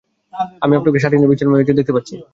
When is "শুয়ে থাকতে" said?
1.51-1.77